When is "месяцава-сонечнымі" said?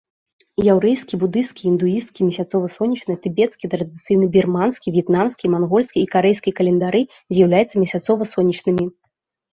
7.85-8.85